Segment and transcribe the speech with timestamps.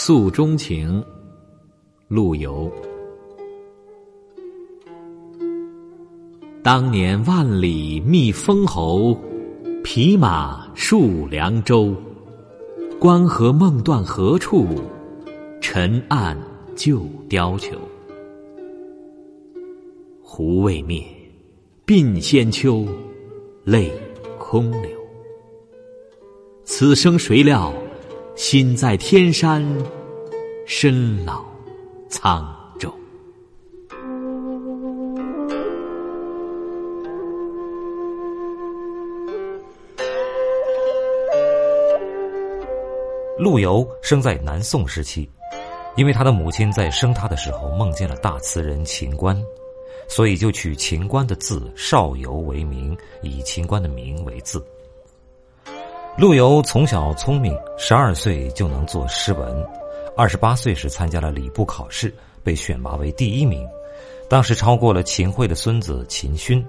[0.00, 1.04] 诉衷情，
[2.06, 2.70] 陆游。
[6.62, 9.18] 当年万里觅封侯，
[9.82, 11.92] 匹马戍梁州。
[13.00, 14.68] 关河梦断何处？
[15.60, 16.38] 尘暗
[16.76, 17.76] 旧貂裘。
[20.22, 21.02] 胡未灭，
[21.84, 22.86] 鬓先秋，
[23.64, 23.90] 泪
[24.38, 24.90] 空流。
[26.62, 27.74] 此生谁料？
[28.38, 29.60] 心在天山，
[30.64, 31.44] 身老
[32.08, 32.46] 沧
[32.78, 32.88] 州。
[43.36, 45.28] 陆游生在南宋时期，
[45.96, 49.36] 因为他的母亲在生他的时候梦见了大词人秦观，
[50.06, 54.64] 所以就取秦观的字少游为名，以秦观的名为字。
[56.18, 59.64] 陆游从小聪明，十二岁就能作诗文，
[60.16, 63.64] 二十八岁时参加了礼部考试，被选拔为第一名，
[64.28, 66.66] 当时超过了秦桧的孙子秦勋。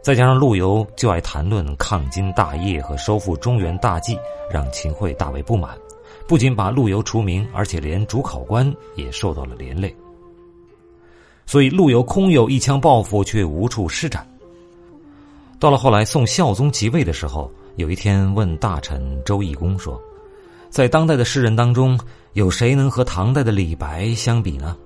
[0.00, 4.16] 再加上陆游就爱谈论抗金大业和收复中原大计，
[4.48, 5.76] 让秦桧大为不满，
[6.28, 9.92] 不仅把陆游除名，而且连主考官也受到了连累。
[11.44, 14.24] 所以陆游空有一腔抱负，却无处施展。
[15.58, 17.50] 到了后来，宋孝宗即位的时候。
[17.76, 20.00] 有一天，问大臣周易公说
[20.70, 21.98] ：“在当代的诗人当中，
[22.34, 24.76] 有谁能和唐代的李白相比呢？”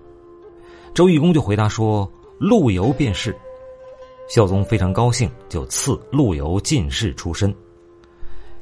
[0.95, 3.37] 周易公就回答说：“陆游便是。”
[4.29, 7.55] 孝宗非常高兴，就赐陆游进士出身。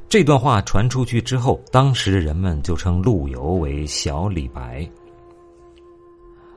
[0.09, 4.89] 这段话传出去之后，当时人们就称陆游为“小李白”。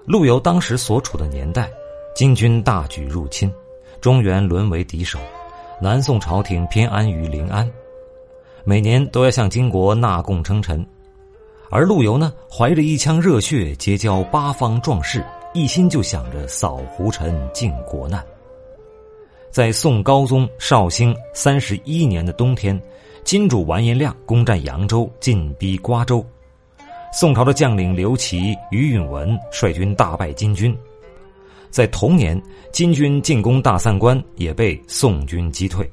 [0.06, 1.70] 陆游当时所处的年代，
[2.16, 3.52] 金军大举入侵，
[4.00, 5.18] 中原沦为敌手。
[5.82, 7.66] 南宋朝廷偏安于临安，
[8.64, 10.86] 每年都要向金国纳贡称臣，
[11.70, 18.22] 而陆游呢，怀着一腔热血，结交八方壮士，一心就想着扫胡尘、靖国难。
[19.50, 22.78] 在宋高宗绍兴三十一年的冬天，
[23.24, 26.22] 金主完颜亮攻占扬州，进逼瓜州，
[27.10, 30.76] 宋朝的将领刘琦、于允文率军大败金军。
[31.70, 32.41] 在同年，
[32.72, 35.88] 金军进攻大散关，也被宋军击退。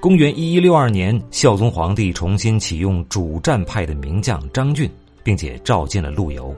[0.00, 4.90] 公元一一六二年，孝宗皇帝重新启用主战派的名将张俊，
[5.22, 6.54] 并且召见了陆游。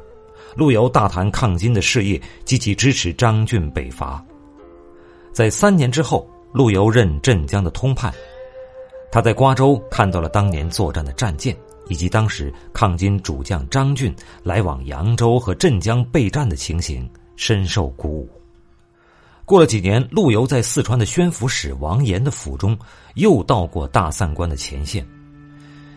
[0.56, 4.24] 陆游大谈抗金的事业，积极支持张俊北伐。
[5.32, 8.12] 在三年之后，陆游任镇江的通判。
[9.12, 11.56] 他在瓜州看到了当年作战的战舰，
[11.88, 17.08] 以及当时抗金主将张俊来往扬州和镇江备战的情形。
[17.38, 18.28] 深受鼓舞。
[19.44, 22.76] 过了几年，陆游在四川的宣抚使王岩的府中，
[23.14, 25.06] 又到过大散关的前线。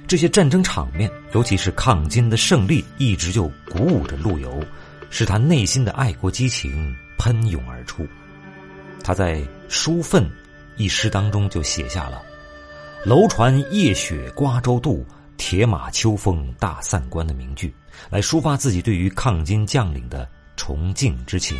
[0.07, 4.63] 这些战争场面，尤其是抗金的胜利，一直就鼓舞着陆游，
[5.09, 8.07] 使他内心的爱国激情喷涌而出。
[9.03, 9.37] 他在
[9.67, 10.23] 《书愤》
[10.77, 12.21] 一诗当中就写下了
[13.03, 15.03] “楼船夜雪瓜洲渡，
[15.37, 17.73] 铁马秋风大散关”的名句，
[18.11, 20.29] 来抒发自己对于抗金将领的。
[20.61, 21.57] 崇敬之情。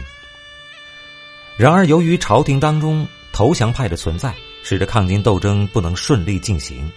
[1.58, 4.32] 然而，由于朝廷当中投降派的存在，
[4.62, 6.88] 使得抗金斗争不能顺利进行。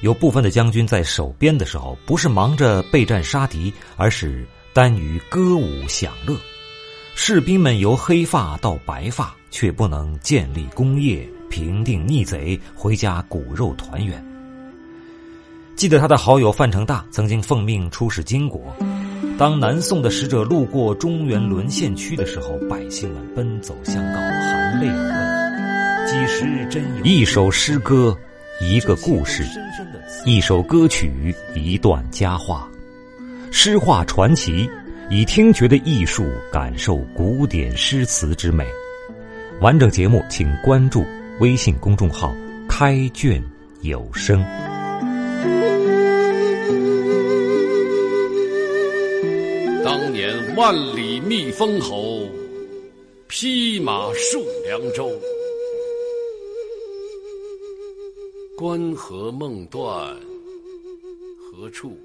[0.00, 6.36] 有部分的将军在守边的时候，不是忙着备战杀敌，而是耽于歌舞享乐。
[7.16, 14.24] 士兵们由黑发到白发，却不能建立功业、平定逆贼、回家骨肉团圆。
[15.74, 18.72] 记得他的好友范成大曾经奉命出使金国。
[19.38, 28.16] 当南宋的使者路过中原沦陷区的时候，百姓们奔走相告，含泪而问：“几时真有？”一首诗歌，
[28.60, 29.42] 一个故事；
[30.26, 32.68] 一首歌曲，一段佳话。
[33.50, 34.68] 诗画传奇，
[35.10, 38.64] 以听觉的艺术感受古典诗词之美。
[39.60, 41.04] 完整节目，请关注
[41.40, 42.34] 微信公众号
[42.68, 43.42] “开卷
[43.82, 44.44] 有声”。
[50.12, 52.26] 年万里觅封侯，
[53.28, 55.10] 匹马戍梁州。
[58.56, 60.16] 关河梦断
[61.38, 61.96] 何处？